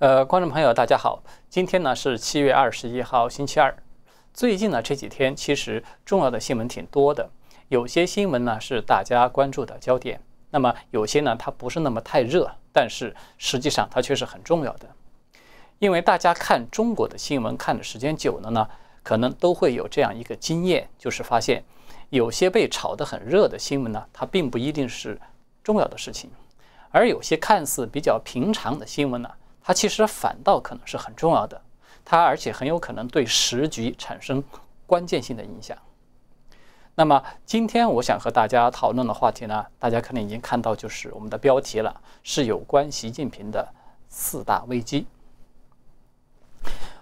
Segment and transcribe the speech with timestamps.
[0.00, 3.72] 呃，观众朋友，大家好，今天呢是七月二十一号，星期二。
[4.32, 7.30] 最近呢这几天，其实重要的新闻挺多的，
[7.68, 10.20] 有些新闻呢是大家关注的焦点，
[10.50, 14.88] 那么有些呢它不是那么太热，但是实际上它却是很重要的。
[15.78, 18.68] 因为大家看中国的新闻看的时间久了呢，
[19.04, 21.62] 可能都会有这样一个经验，就是发现
[22.10, 25.20] 有些被炒得很热的新闻呢，它并不一定是
[25.62, 26.28] 重要的事情，
[26.90, 29.30] 而有些看似比较平常的新闻呢。
[29.66, 31.62] 它其实反倒可能是很重要的，
[32.04, 34.44] 它而且很有可能对时局产生
[34.86, 35.76] 关键性的影响。
[36.94, 43.66] 那么今天我想和大家讨论的话题呢，大家可能已经看到，就是我们的标题了，是有关习近平的
[44.10, 45.06] 四大危机。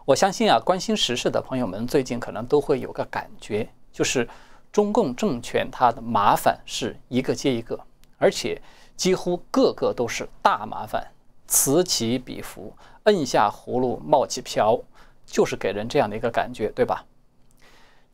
[0.04, 4.28] 我相信啊，关心时事的朋友们最近可能都会有个感觉，就是
[4.70, 7.78] 中共政权它的麻烦是一个接一个，
[8.18, 8.62] 而且
[8.96, 11.04] 几乎个个都是大麻烦。
[11.46, 12.74] 此起彼伏，
[13.04, 14.80] 摁下葫芦冒起瓢，
[15.26, 17.04] 就是给人这样的一个感觉，对吧？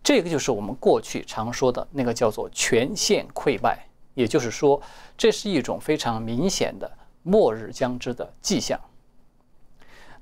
[0.03, 4.81] 这个就是我们过去常说的那个叫做全线溃败，也就是说，
[5.17, 6.91] 这是一种非常明显的
[7.23, 8.81] 末日将至的迹象。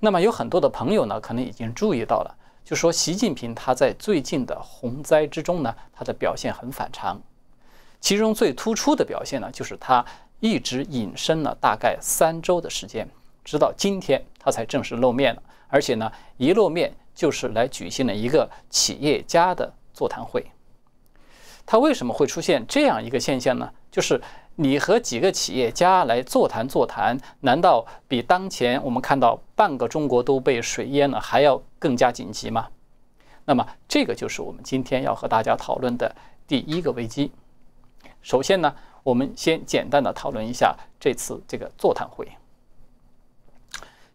[0.00, 7.20] 那么有很多的朋友呢，可能已经注意到了，就说习近平他在最近的洪灾之中呢，他的表现很反常，
[8.00, 10.04] 其中最突出的表现呢，就是他。
[10.40, 13.08] 一直隐身了大概三周的时间，
[13.42, 15.42] 直到今天他才正式露面了。
[15.68, 20.44] 而且呢，一露面就是来举行了一个企业家的座谈会。
[21.64, 23.70] 他为什么会出现这样一个现象呢？
[23.90, 24.20] 就是
[24.56, 32.68] 你和几个企业家来座谈座谈，难道比当前我们看到半个中国都被水淹了还要更加紧急吗？
[33.46, 36.14] 那么这个就是我们今天要和大家讨论的
[36.46, 37.32] 第一个危机。
[38.20, 38.74] 首先呢。
[39.06, 42.26] 我们先简单的讨论一下这次这个座谈会。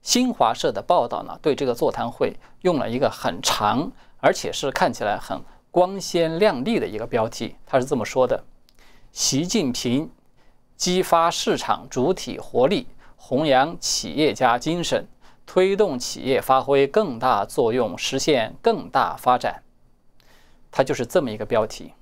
[0.01, 7.55] 新华社的报道呢，对这个座谈会用了一个很长，而且是看起来很光鲜亮丽的一个标题。
[7.65, 8.43] 他是这么说的
[9.13, 10.11] ：“习近平
[10.75, 12.85] 激发市场主体活力，
[13.15, 15.07] 弘扬企业家精神，
[15.45, 19.63] 推动企业发挥更大作用，实现更大发展。”
[20.69, 21.93] 它就是这么一个标题。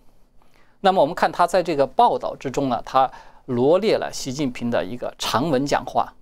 [0.82, 3.12] 那么我们看他在这个报道之中呢，他
[3.46, 6.14] 罗列了习近平的一个长文讲话，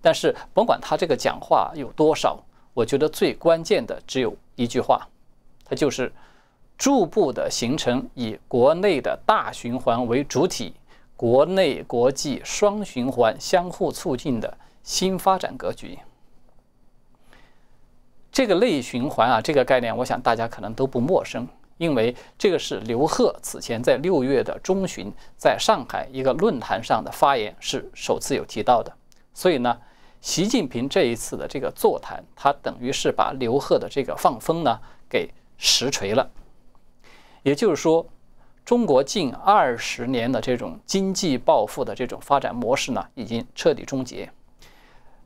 [0.00, 2.38] 但是甭管他这个讲话有多少，
[2.74, 5.08] 我觉得最关键的只有一句话，
[5.64, 6.12] 它就是
[6.76, 10.74] 逐步的形成以国内的大循环为主体，
[11.16, 15.98] 国内国际双循环相互促进的新发展格局。
[18.32, 21.46] 这个内循环啊，这个概念，我想大家可能都不陌生。
[21.82, 28.92] 因为这个是刘鹤此前在六月的中旬在上海一个论坛上的发言是首次有提到的，
[29.34, 29.76] 所以呢，
[30.20, 34.78] 习近平这一次的这个座谈，他等于是把刘鹤的这个放风呢
[35.10, 35.28] 给
[35.58, 36.30] 实锤了。
[37.42, 38.06] 也就是说，
[38.64, 44.30] 中国近二十年的这种经济暴富的这种发展模式呢，已经彻底终结，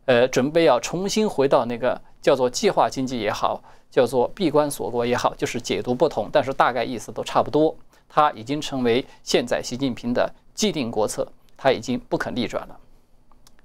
[0.07, 3.63] 呃，准备要重新回到那个叫做计划经济也好。
[3.97, 7.75] 叫做闭关锁国也好，就是解读不同，但是大概意思都差不多。
[8.11, 11.27] 它已经成为现在习近平的既定国策，
[11.57, 12.79] 它已经不可逆转了。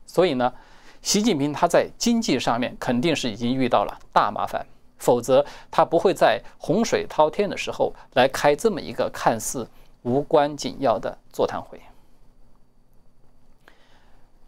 [0.05, 0.53] 所以呢，
[1.01, 4.65] 习近平他在经济上面肯定是已经遇到了大麻烦，
[4.97, 9.67] 否则他不会在洪水滔天的时候来开这么一个看似
[10.03, 11.77] 无关紧要的座谈会。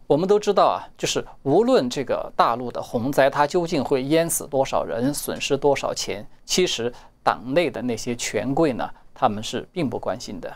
[0.06, 6.92] 我们都知道啊，就是无论这个大陆的洪灾，它究竟会淹死多少人，损失多少钱，其实
[7.22, 10.54] 党内的那些权贵呢，他们是并不关心的。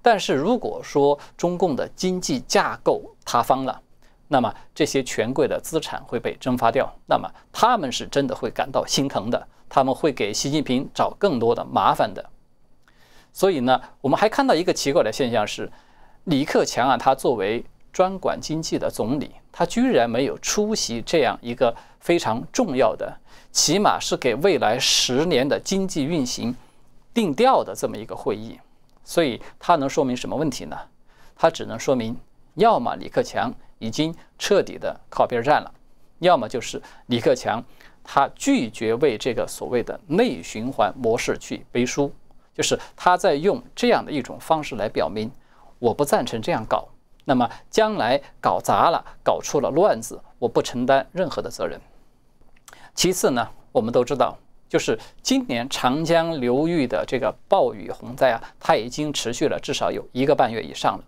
[0.00, 3.82] 但是如果说中共的经济架构塌方了，
[4.28, 12.24] 那么这些权贵的资产会被蒸发掉，那么他们是真的会感到心疼的，他们会给习近平找更多的麻烦的。
[13.32, 15.70] 所以呢，我们还看到一个奇怪的现象是，
[16.24, 23.16] 李克强啊，他作为专管经济的总理，他居然没有出席这样一个非常重要的，
[23.52, 26.54] 起码是给未来十年的经济运行
[27.12, 28.58] 定调的这么一个会议。
[29.02, 30.76] 所以，他能说明什么问题呢？
[31.34, 32.16] 他只能说明，
[32.54, 35.72] 要么李克强已经彻底的靠边站了，
[36.20, 37.64] 要么就是李克强
[38.04, 42.12] 他拒绝为这个所谓的内循环模式去背书，
[42.54, 45.30] 就是他在用这样的一种方式来表明，
[45.78, 46.86] 我不赞成这样搞。
[47.30, 51.80] 那么将来搞砸了，搞出了乱子，我不承担任何的责任。
[52.92, 54.36] 其次呢，我们都知道，
[54.68, 61.04] 就是今年长江流域的这个暴雨洪灾啊，它已经持续了至少有一个半月以上了。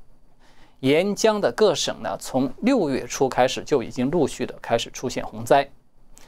[0.78, 5.68] 沿江的各省呢，从六月初开始就已经陆续的开始出现洪灾。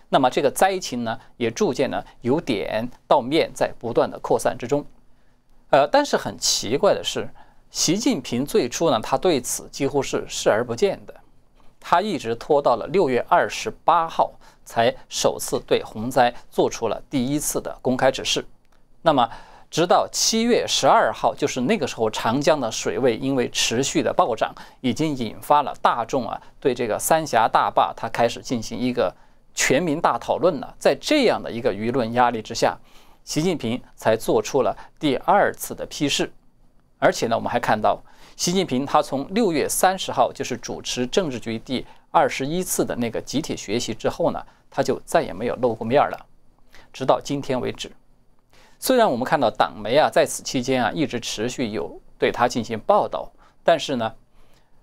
[0.09, 4.85] 那么这个灾情呢，也逐渐呢由点到面，在不断的扩散之中。
[5.71, 7.29] 呃，但是很奇怪的是，
[7.75, 11.15] 习近平最初呢，他对此几乎是视而不见的，
[11.81, 14.31] 他一直拖到了六月二十八号，
[14.65, 18.47] 才首次对洪灾做出了第一次的公开指示。
[19.03, 19.29] 那么，
[19.73, 29.13] 直到七月十二号，就是那个时候，长江的水位因为持续的暴涨，已经引发了大众啊对这个三峡大坝它开始进行一个
[29.53, 30.73] 全民大讨论了。
[30.79, 32.79] 在这样的一个舆论压力之下。
[33.25, 36.31] 习近平才做出了第二次的批示，
[37.05, 38.03] 而且呢，我们还看到，
[38.35, 46.27] 习近平他从六月三十号就是主持政治局第二十一次的那个集体学习之后呢，他就再也没有露过面了，
[46.95, 47.93] 直到今天为止。
[48.79, 53.31] 虽然我们看到党媒啊在此期间啊一直持续有对他进行报道，
[53.63, 54.15] 但是呢，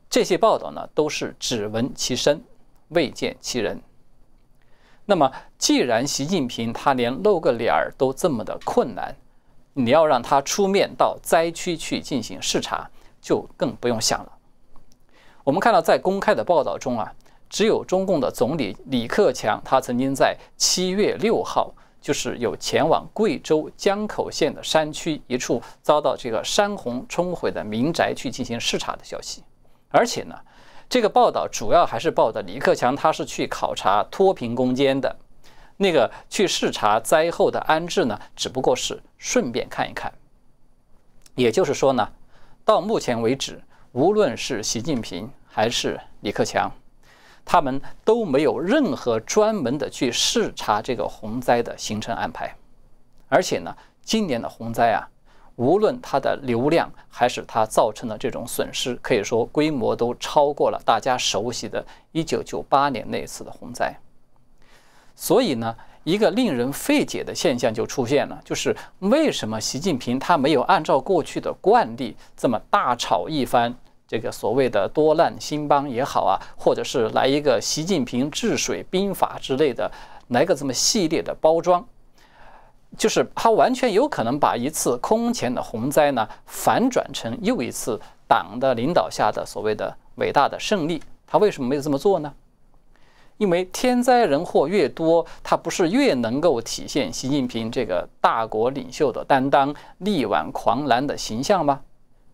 [0.07, 2.39] 这些报道呢都是只闻其声，
[2.89, 3.81] 未见其人。
[5.05, 9.15] 那么，既然习近平他连露个脸儿都这么的困难，
[9.73, 12.89] 你要让他出面到灾区去进行视察，
[13.21, 14.31] 就更不用想了。
[15.43, 17.13] 我们看到，在公开的报道中啊，
[17.49, 29.43] 只有中共的总理李克强，他曾经在七月六号，就是有前往贵州江口县的山区一处遭到这个山洪冲毁的民宅去进行视察的消息，
[29.89, 30.35] 而且呢。
[30.89, 35.15] 这个报道主要还是报的李克强，他是去考察脱贫攻坚的，
[35.81, 40.13] 那个去视察灾后的安置呢，只不过是顺便看一看。
[41.33, 42.07] 也就是说呢，
[42.63, 43.59] 到目前为止，
[43.91, 46.71] 无论是习近平还是李克强，
[47.43, 52.55] 他们都没有任何专门的去视察这个洪灾的行程安排，
[53.27, 55.09] 而且呢，今年的洪灾啊。
[55.55, 61.83] 无论它的流量还是它造成的这种损失，可以说规模都超过了大家熟悉的
[62.13, 63.95] 1998年那次的洪灾。
[65.21, 73.71] 所以呢，一个令人费解的现象就出现了，就是为什么习近平他没有按照过去的惯例这么大吵一番，
[74.07, 79.91] 这个所谓的多难兴邦也好啊，或者是来一个习近平治水兵法之类的，
[80.29, 81.85] 来个这么系列的包装。
[82.97, 90.99] 就是他完全有可能把一次空前的洪灾呢反转成又一次党的领导下的所谓的伟大的胜利。
[91.27, 92.33] 他为什么没有这么做呢？
[93.41, 101.81] 因为天灾人祸越多，它不是越能够体现习近平这个大国领袖的担当、力挽狂澜的形象吗？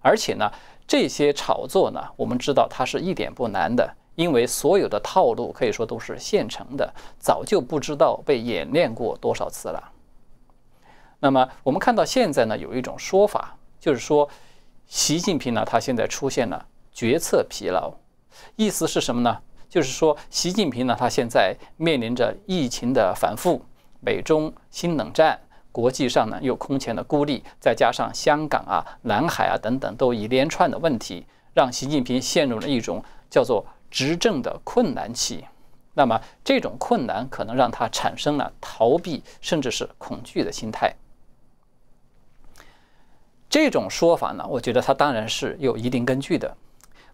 [0.01, 0.51] 而且呢，
[0.85, 9.81] 这些炒作呢，我们知道它是一点不难的，因为所有的套路可以说都是现成的，早就不知道被演练过多少次了。
[11.21, 14.27] 那么我们看到现在呢，有一种说法，就是说，
[14.87, 17.93] 习近平呢，他现在出现了决策疲劳，
[18.57, 19.37] 意思是什么呢？
[19.77, 23.63] 就是说，习近平呢，他现在面临着疫情的反复，
[23.99, 25.39] 美中新冷战，
[25.71, 35.45] 国际上呢又空前的孤立，再加上香港啊、南海啊等等都一连串的问题，让习近平陷入了一种叫做执政的困难期。
[35.93, 40.91] 那么这种困难可能让他产生了逃避甚至是恐惧的心态。
[43.47, 46.57] 这种说法呢，我觉得它当然是有一定根据的。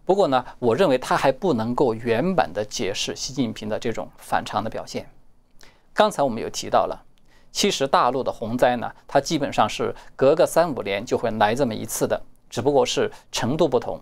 [0.04, 5.08] 不过呢，我认为它还不能够圆满的解释习近平的这种反常的表现。
[5.92, 7.04] 刚才我们有提到了，
[7.50, 14.00] 其实大陆的洪灾呢，它基本上是隔个三五年就会来这么一次的，只不过是程度不同。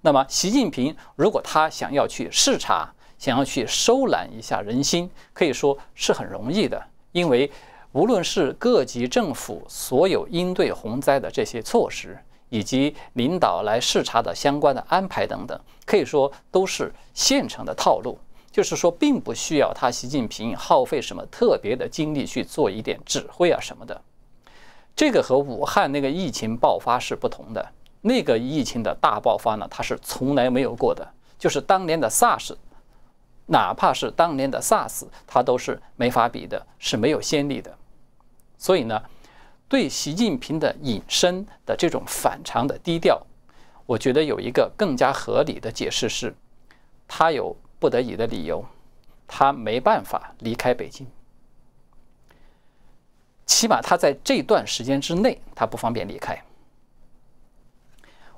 [0.00, 7.50] 那么，习近平如果他想要去视察，想要去收揽一下人心，可以说是很容易的，因为。
[7.92, 12.16] 无论是各级政府所有应对洪灾的这些措施，
[12.48, 18.18] 以及领导来视察的相关的安排等等，可以说都是现成的套路。
[18.50, 24.00] 就是说，并不需要他习近平耗费什么特别的精力去做一点指挥啊什么的。
[24.96, 27.72] 这个和武汉那个疫情爆发是不同的。
[28.00, 31.06] 那个疫情的大爆发呢，它是从来没有过的。
[31.38, 32.56] 就是当年的 SARS，
[33.46, 37.72] 哪怕是当年的 SARS，它都是没法比的，是没有先例的。
[38.56, 39.00] 所以呢，
[39.68, 43.20] 对习近平的隐身的这种反常的低调，
[43.84, 46.34] 我觉得有一个更加合理的解释是，
[47.06, 48.64] 他有不得已的理由，
[49.26, 51.06] 他没办法离开北京，
[53.44, 56.42] 起码他在这段时间之内，他不方便离开。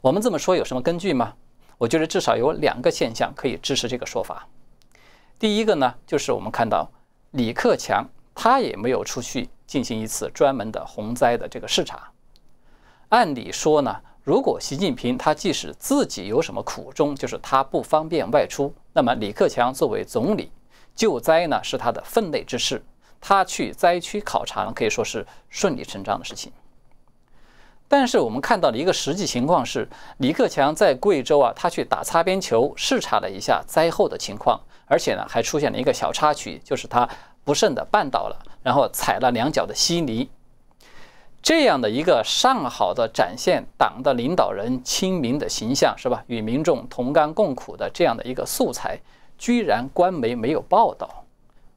[0.00, 1.34] 我们这么说有什么根据吗？
[1.78, 4.46] 我觉得至少有两个现象可以支持这个说法。
[5.38, 6.90] 第一个呢，就是我们看到
[7.30, 8.06] 李克强
[8.42, 9.50] 他也没有出去。
[9.66, 12.10] 进行一次专门的洪灾的这个视察。
[13.10, 20.50] 按理说呢，如果习近平他即使自己有什么苦衷，就是他不方便外出，那么李克强作为总理，
[20.96, 22.82] 救灾呢是他的分内之事，
[23.20, 26.50] 他去灾区考察呢可以说是顺理成章的事情。
[27.86, 37.08] 但是我们看到的一个实际情况是，李克强在贵州啊，他去打擦边球，视察了一下灾后的情况，而且呢还出现了一个小插曲，就是他
[37.44, 40.28] 不慎的绊倒了，然后踩了两脚的稀泥。
[41.42, 46.22] 这样的一个上好的展现党的领导人亲民的形象，是吧？
[46.26, 49.00] 与民众同甘共苦的这样的一个素材，
[49.38, 51.24] 居然官媒没有报道，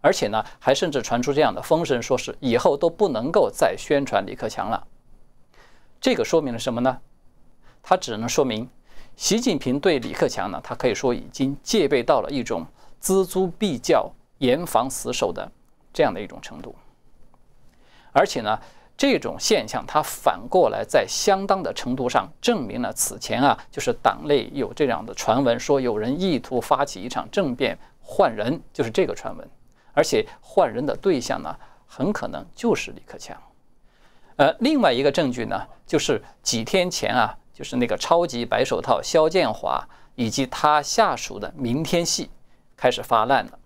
[0.02, 4.86] 而且呢，还甚至传出这样的风声，说是以后都不能够再宣传李克强了。
[6.02, 6.98] 这个说明了什么呢？
[7.82, 8.70] 它只能说明，
[9.16, 12.68] 习近平对李克强呢，他可以说已经戒备到了一种
[13.02, 14.12] 锱铢必较、
[14.44, 15.52] 严防死守的
[15.92, 16.76] 这样的一种程度，
[18.12, 18.60] 而且呢。
[18.96, 29.50] 这种现象，它反过来在相当的程度上证明了此前啊，就是党内有这样的传闻，说有人意图发起一场政变换人，就是这个传闻，
[29.94, 31.58] 而且换人的对象呢，
[31.88, 33.36] 很可能就是李克强。
[34.36, 39.84] 呃，另外一个证据呢，就是几天前啊，就是那个超级白手套肖建华
[40.14, 42.30] 以及他下属的明天系
[42.78, 43.60] 开始发难了，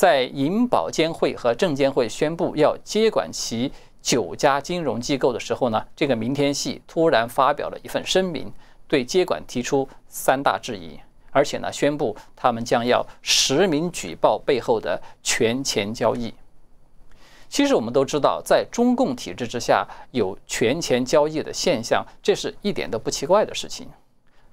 [0.00, 3.70] 在银保监会和证监会宣布要接管其。
[4.00, 8.50] 九家金融机构的时候呢，这个明天系突然发表了一份声明，
[8.88, 10.98] 对接管提出三大质疑，
[11.30, 16.32] 而且呢，宣布他们将要实名举报背后的权钱交易。
[17.50, 23.86] 其实我们都知道，在中共体制之下有权钱交易的现象，这是一点都不奇怪的事情。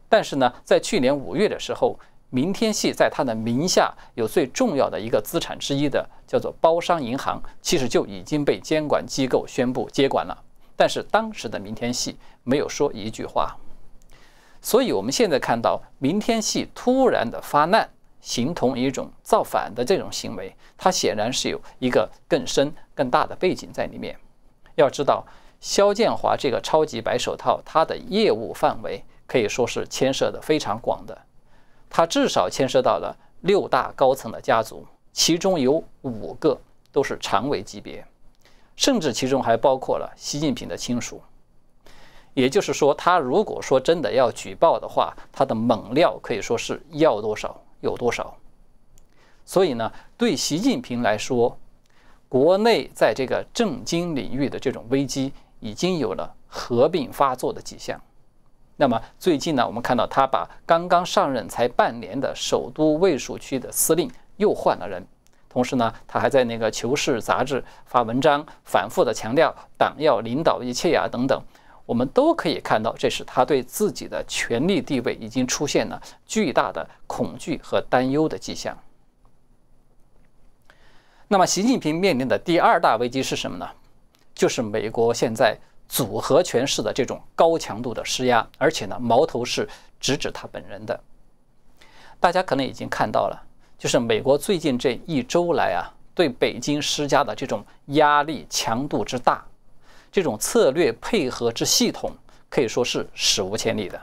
[0.09, 1.97] 但是呢，在去年五月的时候，
[2.29, 10.37] 明天系在他的名下有最重要的一个资产之一的，叫做包商银行，其实就已经被监管机构宣布接管了。
[10.75, 13.55] 但是当时的明天系没有说一句话，
[14.61, 24.15] 所以我们现在看到明天系突然的发难，形同一种造反的这种行为，它显然是有一个更深更大的背景在里面。
[24.75, 25.25] 要知道，
[25.61, 31.17] 肖建华这个超级白手套，它的业务范围可以说是牵涉的非常广的。
[31.89, 36.59] 它至少牵涉到了六大高层的家族，其中有五个
[36.91, 38.05] 都是常委级别，
[38.75, 41.21] 甚至其中还包括了习近平的亲属。
[42.33, 48.37] 也就是说，他如果说真的要举报的话，他的猛料可以说是要多少有多少。
[49.43, 51.57] 所以呢，对习近平来说，
[52.29, 57.99] 国内在这个政经领域的这种危机已经有了合并发作的迹象。
[58.79, 65.03] 那么最近呢，我们看到他把刚刚上任才半年的首都卫戍区的司令又换了人，
[65.49, 71.41] 同时呢，他还在那个《求是》杂志发文章，反复的强调党要领导一切呀等等。
[71.87, 78.77] 我们都可以看到，这是他对自己的权力地位已经出现了巨大的恐惧和担忧的迹象。
[81.27, 83.67] 那么，习近平面临的第二大危机是什么呢？
[84.35, 85.57] 就是美国现在。
[85.87, 89.67] 组合拳式的这种高强度的施压，而且呢，矛头是
[89.99, 90.99] 直指他本人的。
[92.19, 93.41] 大家可能已经看到了，
[93.77, 99.45] 就是美国最近这一周来啊，对北京施加的这种压力强度之大，
[100.11, 102.11] 这种策略配合之系统，
[102.49, 104.01] 可以说是史无前例的。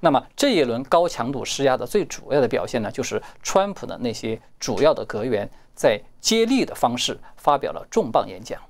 [0.00, 8.60] 那么这一轮高强度施压的最主要的表现呢，就是川普的那些主要的阁员在接力的方式发表了重磅演讲。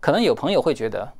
[0.00, 1.12] 可能有朋友会觉得，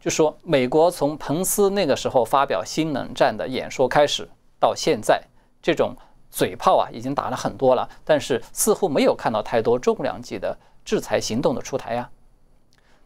[0.00, 5.22] 就说美国从彭斯那个时候发表新冷战的演说开始，到现在
[5.62, 5.94] 这种
[6.28, 12.10] 嘴炮啊，已经打了很多了，但是似乎没有看到太多重量级的制裁行动的出台呀。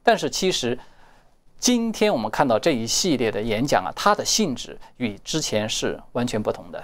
[0.02, 0.78] 但是其实
[1.58, 6.82] 今天我们看到这一系列的演讲啊，它的性质与之前是完全不同的。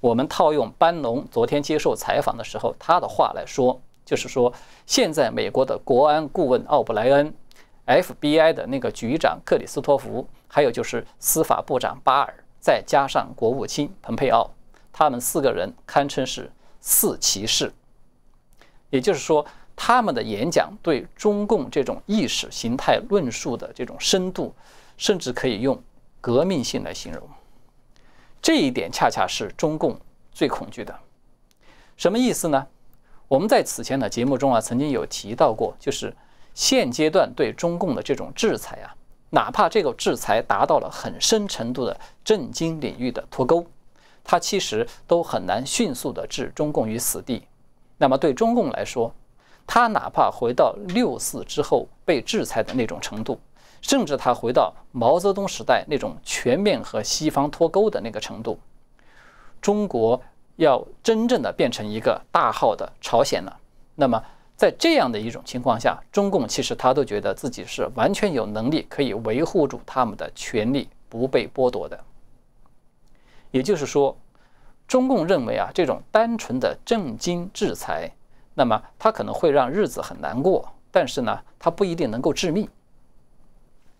[0.00, 3.80] 我们套用班农昨天接受采访的时候他的话来说。
[4.08, 4.50] 就是说，
[4.86, 7.30] 现在美国的国安顾问奥布莱恩、
[7.84, 14.50] FBI 的那个局长克里斯托弗，还有就是司法部长巴尔，再加上国务卿蓬佩奥，
[14.90, 16.50] 他们四个人堪称是
[16.80, 17.70] 四骑士。
[18.88, 19.44] 也就是说，
[19.76, 24.54] 他们的演讲对中共这种意识形态论述的这种深度，
[24.96, 25.78] 甚至可以用
[26.22, 27.28] 革命性来形容。
[28.40, 30.00] 这一点恰恰是中共
[30.32, 30.98] 最恐惧的。
[31.98, 32.66] 什么意思呢？
[33.28, 36.16] 我们在此前的节目中啊，曾经有提到过，就是
[36.54, 38.96] 现阶段对中共的这种制裁啊，
[39.28, 41.94] 哪怕这个制裁达到了很深程度的
[42.24, 43.66] 政经领域的脱钩，
[44.24, 47.42] 它其实都很难迅速的置中共于死地。
[47.98, 49.14] 那么对中共来说，
[49.66, 53.38] 它哪怕回到六四之后被制裁的那种程度，
[53.82, 58.58] 甚至它回到毛泽东时代那种全面和西方脱钩的那个程度，
[59.60, 60.18] 中国。
[60.58, 63.60] 要真正的变成一个大号的朝鲜了。
[63.94, 64.20] 那么，
[64.56, 71.98] 在这样的一种情况下，中共其实他都觉得自己是完全有能力可以维护住他们的权利不被剥夺的。
[73.52, 74.16] 也就是说，
[74.88, 78.10] 中共认为啊，这种单纯的政经制裁，
[78.54, 82.68] 那么它可能会让日子很难过，但是呢，它不一定能够致命。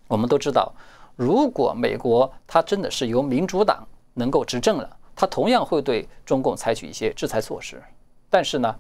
[0.09, 0.75] 我们都知道，
[1.15, 7.83] 如果美国它真的是由民主党能够执政了，它同样会对中共采取一些制裁措施。
[8.31, 8.73] 但是呢，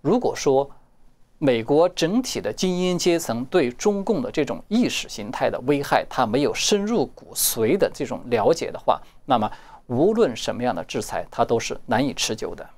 [0.00, 0.68] 如果说
[1.38, 9.48] 美国整体的精英阶层对中共的这种意识形态的危害，它没有深入骨髓的这种了解的话，那么
[9.86, 12.68] 无论什么样的制裁，它都是难以持久的。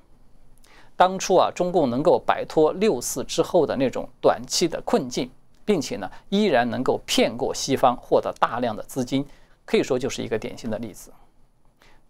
[0.95, 5.31] 当初啊，中共能够摆脱六四之后的那种短期的困境，
[5.65, 9.25] 并且呢，依然能够骗过西方，获得大量的资金，
[9.65, 11.11] 可以说就是一个典型的例子。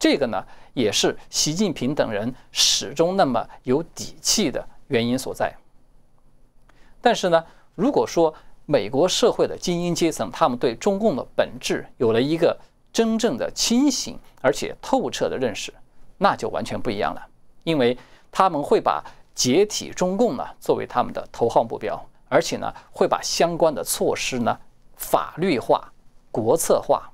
[0.03, 5.55] 这个呢，也是习近平等人始终那么有底气的原因所在。
[6.99, 7.41] 但是呢，
[7.73, 12.59] 如果说美国社会的精英阶层他们对中共的本质有了一个
[12.91, 15.73] 真正的清醒而且透彻的认识，
[16.17, 17.25] 那就完全不一样了，
[17.63, 17.97] 因为
[18.29, 19.01] 他们会把
[19.33, 24.59] 解体中共呢作为他们的头号目标，而且呢会把相关的措施呢
[24.97, 25.89] 法律化、
[26.29, 27.09] 国策化。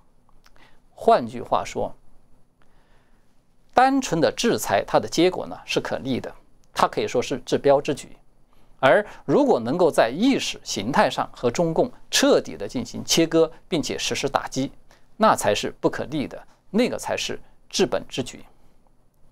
[0.95, 1.93] 换句话说。
[3.79, 6.29] 单纯的制裁，它的结果呢是可逆的，
[6.73, 8.09] 它可以说是治标之举。
[8.77, 14.69] 而如果能够在意识形态上和中共彻底的进行切割，并且实施打击，
[15.15, 16.37] 那才是不可逆的，
[16.69, 18.43] 那个才是治本之举。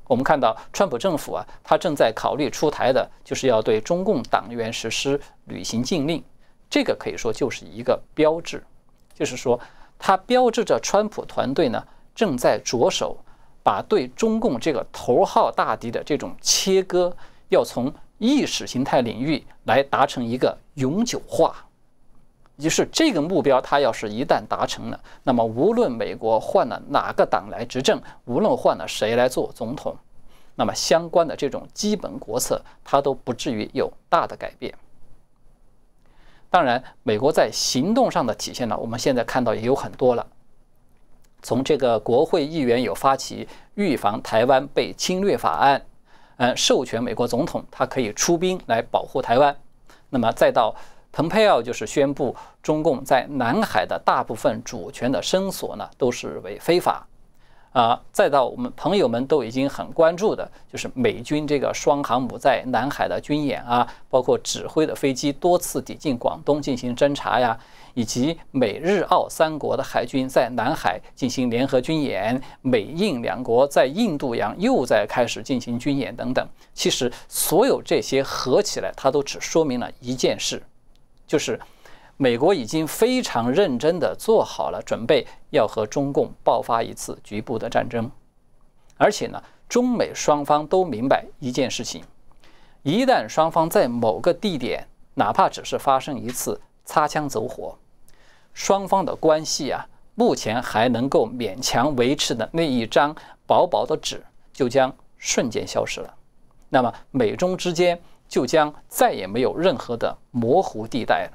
[0.05, 6.23] 我们看到，川普政府啊，他正在考虑出台的，就是要对中共党员实施旅行禁令，
[6.69, 8.63] 这个可以说就是一个标志，
[9.13, 9.59] 就是说，
[9.99, 11.85] 它标志着川普团队呢
[12.15, 13.17] 正在着手。
[13.67, 17.13] 把对中共这个头号大敌的这种切割，
[17.49, 21.53] 要从意识形态领域来达成一个永久化，
[22.57, 29.93] 就是这个目标，它要是一旦达成了，那么无论美国换了哪个党来执政，无论换了谁来做总统，
[30.55, 34.73] 那么相关的这种基本国策，它都不至于有大的改变。
[36.49, 40.25] 当然，美国在行动上的体现呢，我们现在看到也有很多了。
[41.41, 45.81] 从这个国会议员有发起预防台湾被侵略法案，
[46.37, 49.55] 嗯，授权美国总统他可以出兵来保护台湾，
[50.09, 50.75] 那么再到
[51.11, 57.06] 蓬佩奥就是宣布中共在南海的大部分主权的伸索呢都是为非法。
[57.77, 67.55] 啊，再到我们朋友们都已经很关注的，就是美军这个双航母在南海的军演啊，包括指挥的飞机多次抵近广东进行侦察呀，
[67.93, 76.43] 以及美日澳三国的海军在南海进行联合军演，美印两国在印度洋又在开始进行军演等等。
[76.73, 80.63] 其实所有这些合起来，它都只说明了一件事，
[81.27, 81.59] 就是。
[82.19, 88.09] 美国已经非常认真地做好了准备，要和中共爆发一次局部的战争。
[88.97, 92.03] 而且呢，中美双方都明白一件事情：
[92.81, 97.77] 一旦双方在某个地点，哪怕只是发生一次擦枪走火，
[98.51, 106.11] 双方的关系啊，目前还能够勉强维持的那一张薄薄的纸，就将瞬间消失了。
[106.69, 111.31] 那么，美中之间就将再也没有任何的模糊地带了。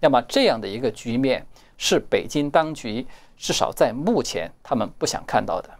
[0.00, 1.44] 那么这样的一个局面
[1.78, 3.06] 是北京当局
[3.36, 5.70] 至少在目前他们不想看到的。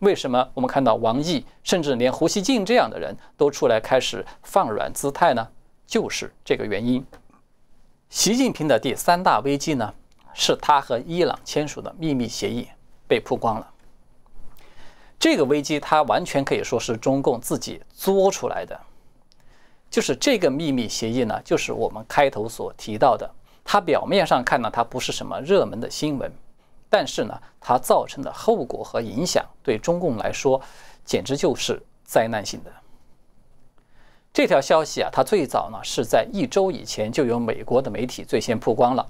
[0.00, 5.46] 为什么我们看到王毅甚至连胡锡进这样的人都出来开始放软姿态呢？
[5.86, 7.04] 就是这个原因。
[8.08, 9.92] 习近平的第三大危机呢，
[10.32, 12.66] 是他和伊朗签署的秘密协议
[13.06, 13.70] 被曝光了。
[15.18, 18.80] 这个危机他完全可以说是中共自己作出来的。
[19.90, 23.28] 就是这个秘密协议呢，就是我们开头所提到的。
[23.64, 26.32] 它表面上看呢，它不是什么热门的新闻，
[26.88, 30.60] 但是呢，它造成的后果和影响对中共来说，
[31.04, 32.70] 简直就是灾难性的。
[34.32, 39.06] 这条消息啊，它最早呢是在一周以前就有美国的媒体最先曝光了，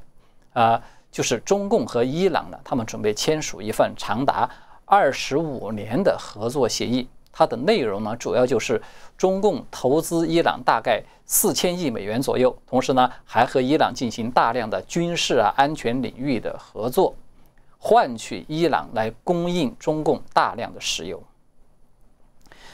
[0.54, 4.48] 啊，就是中共和伊朗呢，他们准备签署一份长达
[4.86, 7.06] 二十五年的合作协议。
[7.32, 8.80] 它的内容呢，主要就是
[9.16, 17.14] 中共投资伊朗大概四千亿美元左右，同时呢，还和伊朗进行大量的军事啊、安全领域的合作，
[17.78, 21.22] 换取伊朗来供应中共大量的石油。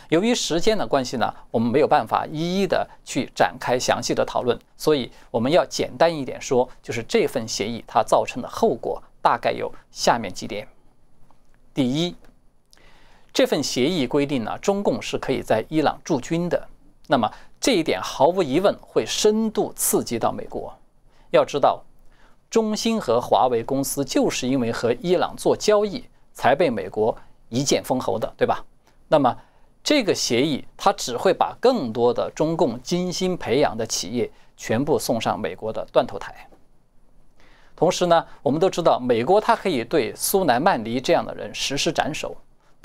[0.09, 10.67] 由于时间的关系呢，我们没有办法一一的去展开详细的讨论，所以我们要简单一点说，就是这份协议它造成的后果大概有下面几点：
[11.75, 12.17] 第一。
[13.37, 16.67] 这份协议规定呢，中共是可以在伊朗驻军的。
[17.07, 20.75] 那么这一点毫无疑问会深度刺激到美国。
[21.33, 21.85] 要知道，
[22.49, 27.15] 中兴和华为公司就是因为和伊朗做交易，才被美国
[27.51, 28.65] 一剑封喉的，对吧？
[29.07, 29.37] 那么
[29.85, 36.49] 这个协议它只会把更多的中共精心培养的企业全部送上美国的断头台。
[37.77, 42.35] 同时呢，我们都知道，美国它可以对苏莱曼尼这样的人实施斩首，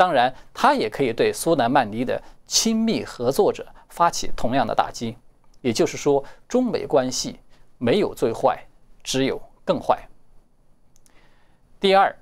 [0.02, 5.16] 当然，他也可以对苏南曼尼的亲密合作者发起同样的打击。
[5.62, 7.40] 也就是说，中美关系
[7.78, 8.66] 没有最坏，
[9.04, 10.10] 只有更坏。
[11.80, 12.18] 第二，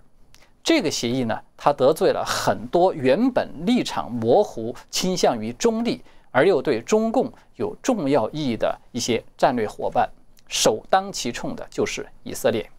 [0.61, 10.09] 这个协议呢，它得罪了很多原本立场模糊、倾向于中立而又对中共有重要意义的一些战略伙伴。
[10.49, 12.69] 首当其冲的就是以色列。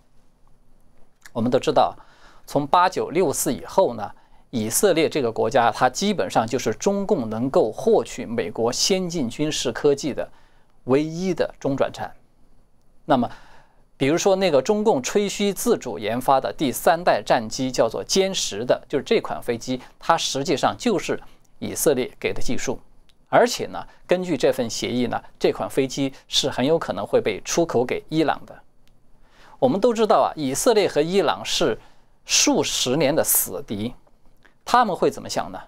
[1.32, 1.96] 我们都知道，
[2.44, 4.12] 从八九六四以后呢，
[4.50, 10.28] 以色列这个国家，它基本上就是中共能够获取美国先进军事科技的
[10.84, 12.12] 唯一的中转站。
[13.04, 13.30] 那么，
[13.96, 21.20] 比如说那个中共吹嘘自主研发的第三代战机，叫做歼十的，就是这款飞机，它实际上就是
[21.58, 22.80] 以色列给的技术。
[23.28, 28.58] 而且呢，根据这份协议呢，这款飞机是很有可能会被出口给伊朗的。
[29.60, 31.78] 我们都知道啊，以色列和伊朗是
[32.24, 33.94] 数十年的死敌，
[34.72, 35.59] 他们会怎么想呢？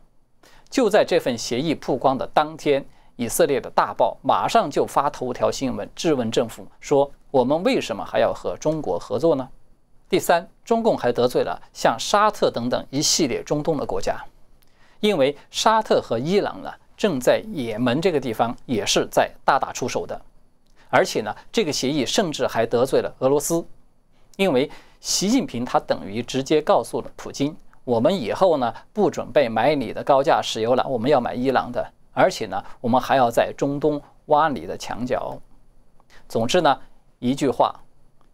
[0.71, 2.85] 就在这份协议曝光的当天，
[3.17, 9.49] 以色列的大报马上就发头条新闻质问政府，说我们为什么还要和中国合作呢？
[10.09, 14.25] 第三，中共还得罪了像沙特等等一系列中东的国家，
[15.01, 16.73] 因为沙特和伊朗呢。
[16.97, 20.23] 正在也门这个地方也是在大打出手的，
[20.89, 23.67] 而且呢，这个协议甚至还得罪了俄罗斯，
[24.37, 35.39] 因为习近平他等于直接告诉了普京，我们以后呢不准备买你的高价石油了，我们要买伊朗的，而且呢，我们还要在中东挖你的墙角。
[36.29, 36.79] 总之呢，
[37.19, 37.75] 一句话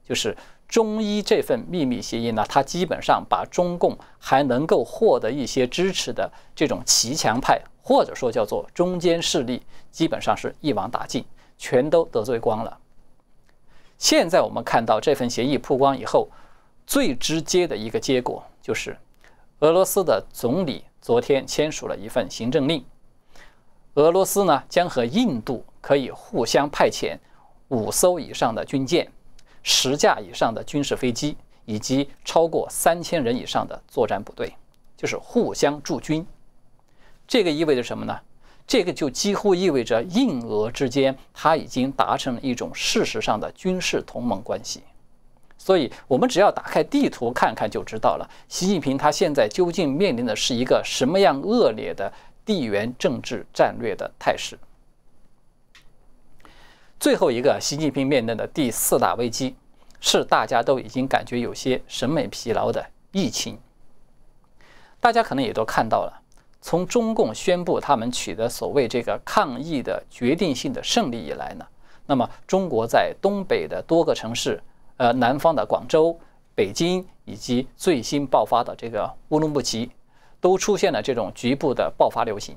[0.05, 0.37] 就是。
[0.69, 11.25] 中伊这份秘密协议呢，它基本上把中共还能够获得一些支持的这种骑墙派，或者说叫做中间势力，基本上是一网打尽，
[11.57, 12.79] 全都得罪光了。
[13.97, 16.29] 现在我们看到这份协议曝光以后，
[16.87, 18.95] 最直接的一个结果就是，
[19.61, 22.85] 俄罗斯的总理昨天签署了一份行政令，
[23.95, 27.19] 俄罗斯呢将和印度可以互相派遣
[27.67, 29.11] 五艘以上的军舰。
[29.65, 34.55] 十架以上的军事飞机，以及超过三千人以上的作战部队，
[34.97, 36.25] 就是互相驻军。
[37.27, 38.17] 这个意味着什么呢？
[38.65, 44.85] 这个就几乎意味着印俄之间，它已经达成了一种事实上的军事同盟关系。
[45.59, 52.11] 所以，我们只要打开地图看看就知道了，习近平他现在究竟面临的是一个什么样恶劣的
[52.47, 54.57] 地缘政治战略的态势。
[57.01, 59.57] 最后一个，习近平面临的第四大危机，
[60.01, 63.59] 是大家都已经感觉有些审美疲劳的疫情。
[65.01, 66.23] 大家可能也都看到了，
[66.61, 71.67] 从中共宣布他们取得所谓这个抗疫的决定性的胜利以来呢，
[72.07, 74.61] 那么中国在东北的多个城市，
[74.99, 76.15] 呃，南方的广州、
[76.55, 79.91] 北京以及最新爆发的这个乌鲁木齐，
[80.41, 82.55] 都出现了这种局部的爆发流行。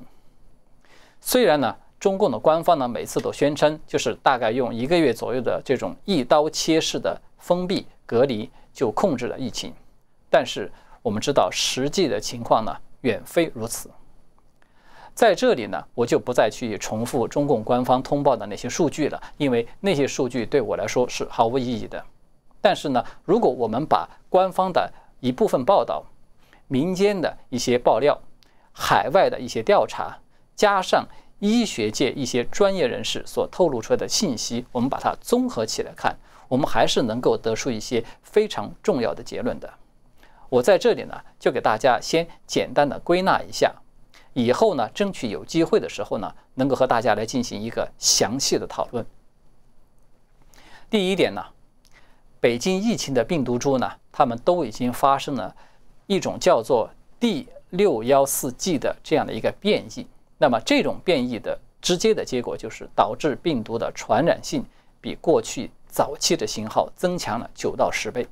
[1.20, 1.74] 虽然呢。
[2.02, 9.72] 中共的官方呢，每次都宣称，就是大概用一个月左右的这种一刀切式的封闭隔离就控制了疫情。
[10.28, 10.68] 但是
[11.00, 13.88] 我们知道，实际的情况呢，远非如此。
[15.14, 22.04] 在这里呢，我就不再去重复中共官方通报的那些数据了，因为那些数据对我来说是毫无意义的。
[22.62, 26.06] 但是呢，如果我们把官方的一部分报道、
[26.68, 28.18] 民间的一些爆料、
[28.72, 30.20] 海外的一些调查，
[30.56, 31.06] 加上
[31.40, 36.16] 医学界一些专业人士所透露出来的信息，我们把它综合起来看，
[36.48, 39.68] 我们还是能够得出一些非常重要的结论的。
[40.48, 43.74] 我在这里呢，就给大家先简单的归纳一下，
[44.34, 49.04] 以后呢，争取有机会的时候呢，能够和大家来进行一个详细的讨论。
[50.88, 51.42] 第一点呢，
[52.42, 55.54] 北京疫情的病毒株呢，它们都已经发生了
[56.08, 60.04] 一种叫做 D 六幺四 G 的这样的一个变异。
[60.38, 64.64] 那么这种变异的直接的结果就是导致病毒的传染性
[65.00, 68.26] 比过去早期的型号增强了九到十倍。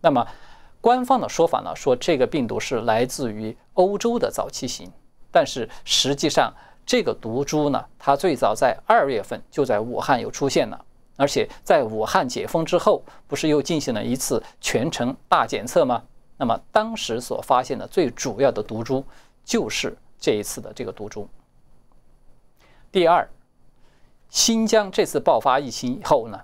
[0.00, 0.26] 那么
[0.80, 4.90] 官方的说法呢，说这个病毒是来自于欧洲的早期型，
[5.30, 6.52] 但是实际上
[6.84, 10.84] 这个毒株呢，它最早在二月份就在武汉有出现了，
[11.16, 16.02] 而且在武汉解封之后，不是又进行了一次全程大检测吗？
[16.36, 19.04] 那么当时所发现的最主要的毒株。
[19.46, 21.28] 就是这一次的这个毒株。
[22.90, 23.30] 第二，
[24.28, 26.40] 新疆这次爆发疫情以后呢，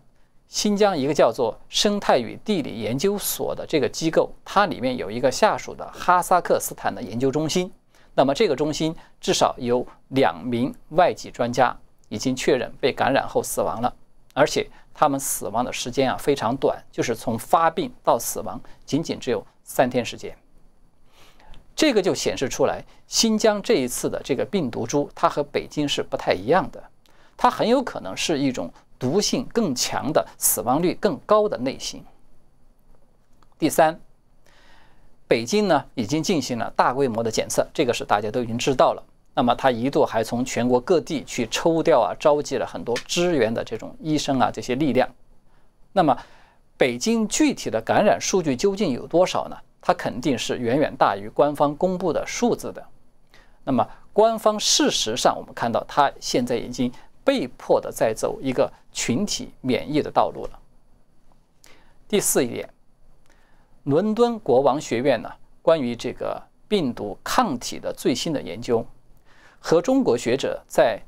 [0.47, 7.73] 新疆一个叫做生态与地理研究所的这个机构，它里面有一个下属的哈萨克斯坦的研究中心。
[8.15, 11.77] 那么这个中心至少有两名外籍专家
[12.09, 13.93] 已经确认被感染后死亡了，
[14.33, 20.37] 而且他们死亡的时间啊非常短，就是从发病到死亡仅仅只有三天时间。
[21.75, 26.83] 这个就显示出来，新疆这一次的这个病毒株，它和北京是不太一样的，
[27.37, 32.05] 它很有可能是一种毒性更强的、死亡率更高的类型。
[33.59, 34.01] 第三。
[35.29, 39.03] 北京呢已经进行了大规模的检测，这个是大家都已经知道了。
[39.35, 45.09] 那么他一度还从全国各地去抽调啊，召集了很多支援的这种医生啊这些力量。
[45.92, 46.16] 那么
[46.77, 49.57] 北京具体的感染数据究竟有多少呢？
[49.81, 52.87] 它肯定是远远大于官方公布的数字的。
[53.64, 56.92] 那么官方事实上，我们看到它现在已经
[57.25, 60.59] 被迫的在走一个群体免疫的道路了。
[62.07, 62.68] 第四一点。
[63.85, 65.29] 伦敦国王学院呢，
[65.61, 68.87] 关于这个病毒抗体的最新的研究，
[69.64, 71.01] 和中国学者在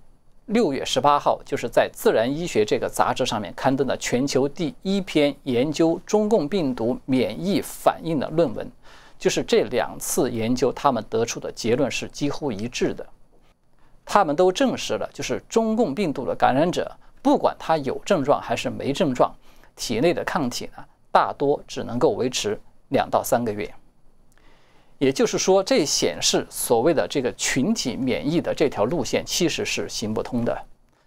[0.47, 8.71] 六月十八号，就是在《自然医学》这个杂志上面刊登的全球第一篇研究中共病毒免疫反应的论文，
[9.19, 13.05] 就是这两次研究，他们得出的结论是几乎一致的。
[14.05, 16.89] 他们都证实了，就是中共病毒的感染者，
[17.21, 19.35] 不管他有症状还是没症状，
[19.75, 20.85] 体内的抗体呢？
[21.11, 23.75] 大多只能够维持两到三个月，
[24.99, 30.57] 也就是说，这显示所谓的这个群体免疫的这条路线其实是行不通的。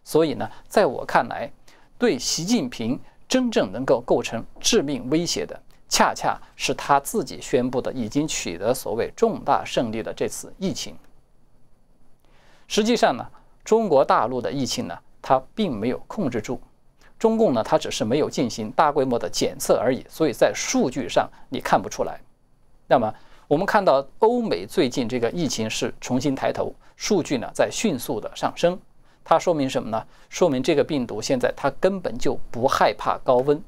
[0.03, 1.51] 所以呢，在我看来，
[1.97, 10.95] 对习近平真正能够构成致命威胁的，恰恰是他自己宣布的已经取得所谓重大胜利的这次疫情。
[12.67, 13.25] 实际上呢，
[13.63, 16.61] 中国大陆的疫情呢，它并没有控制住。
[17.17, 22.19] 中共呢，它只是没有进行大规模的检测而已，所以在数据上你看不出来。
[22.87, 23.13] 那么
[23.47, 28.77] 我们看到欧美最近这个疫情是重新抬头，数据呢在迅速的上升，
[29.23, 30.05] 它说明什么呢？
[30.27, 33.61] 说明这个病毒现在它根本就不害怕高温。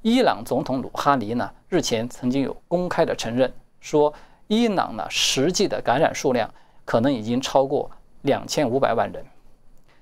[0.00, 4.12] 伊朗总统鲁哈尼呢日前曾经有公开的承认说，
[4.46, 6.50] 伊朗呢实际的感染数量
[6.86, 7.90] 可能已经超过
[8.22, 9.22] 两千五百万人。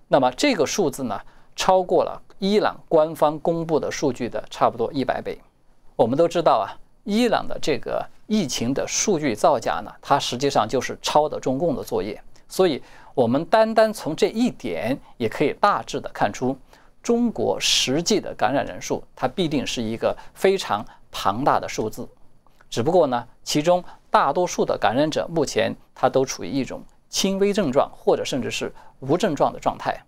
[0.06, 1.20] 那么这个数字呢？
[1.56, 5.36] 超过了伊朗官方公布的数据的差不多一百倍。
[5.96, 6.70] 我们都知道啊，
[7.02, 12.22] 伊朗的这个疫情的数据造假呢，它实际上就是抄的中共的作业。
[12.46, 12.80] 所以，
[13.14, 16.56] 我们单单从这一点也可以大致的看出，
[17.02, 22.08] 中国实际的感染人数，它必定是一个非常庞大的数字。
[22.70, 29.98] 只不过呢，其中大多数的感染者目前它都处于一种轻微症状或者甚至是无症状的状态。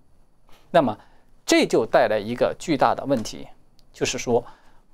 [0.71, 0.97] 那么，
[1.45, 3.49] 这就带来一个巨大的问题，
[3.93, 4.45] 就是说，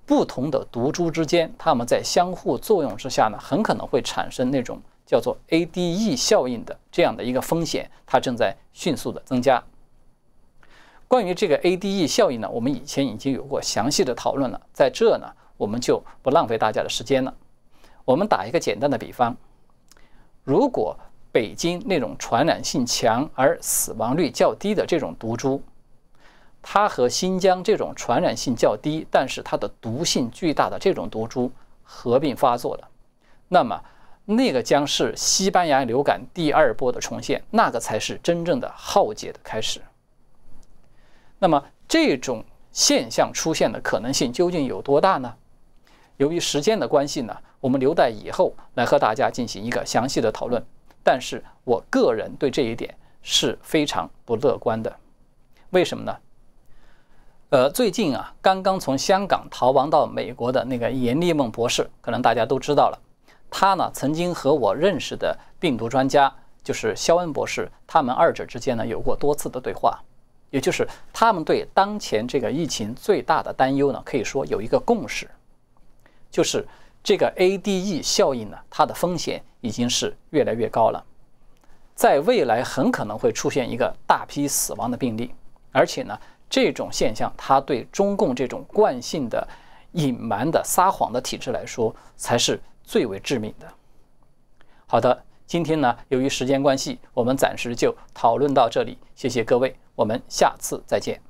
[0.07, 9.63] 不同的毒株之间，它们在相互作用之下呢，很可能会产生那种叫做 ADE 效应的这样的一个风险，它正在迅速的增加。
[11.09, 17.35] 关于这个 ADE 效应呢，我们以前已经有过详细的讨论了，在这呢，我们就不浪费大家的时间了。
[18.05, 19.37] 我们打一个简单的比方，
[20.45, 20.97] 如果
[21.33, 25.61] 北京那种传染性强而死亡率较低的这种毒株，
[26.69, 31.53] 它和新疆这种传染性较低，但是它的毒性巨大的这种毒株
[31.85, 32.89] 合并发作了，
[33.47, 33.81] 那么
[34.25, 39.81] 那个将是西班牙流感第二波的重现，那个才是真正的浩劫的开始。
[41.39, 45.37] 那么这种现象出现的可能性究竟有多大呢？
[46.17, 50.61] 由于时间的关系呢，我们留待以后来和大家进行一个详细的讨论。
[51.05, 54.97] 但是我个人对这一点是非常不乐观的，
[55.71, 56.17] 为什么呢？
[57.51, 62.99] 呃，最近啊，刚刚从香港逃亡到美国的那个严立梦博士，可能大家都知道了。
[63.49, 69.97] 他呢，曾经和我认识的病毒专家，就是肖恩博士，他们二者之间呢有过多次的对话。
[70.51, 75.31] 也就是他们对当前这个疫情最大的担忧呢，可以说有一个共识，
[76.29, 76.67] 就是
[77.01, 81.05] 这个 ADE 效应呢，它的风险已经是越来越高了，
[81.95, 85.33] 在未来很可能会出现一个大批死亡的病例，
[85.71, 86.19] 而且呢。
[86.49, 89.47] 这种现象，它对中共这种惯性的
[89.93, 93.67] 隐瞒的撒谎的体制来说，才是最为致命的。
[94.87, 98.99] 好的，今天呢，由于时间关系，我们暂时就讨论到这里。
[99.15, 101.21] 谢谢各位，我们下次再见。